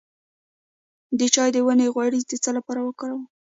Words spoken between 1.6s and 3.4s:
ونې غوړي د څه لپاره وکاروم؟